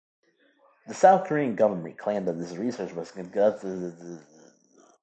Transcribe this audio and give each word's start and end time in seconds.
The 0.87 0.95
South 0.95 1.27
Korean 1.27 1.53
government 1.55 1.99
claimed 1.99 2.27
that 2.27 2.39
this 2.39 2.55
research 2.57 2.91
was 2.93 3.11
conducted 3.11 3.67
without 3.69 3.93
its 3.93 4.01
knowledge. 4.01 4.93